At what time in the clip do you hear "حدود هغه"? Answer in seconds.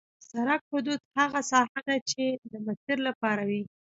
0.71-1.41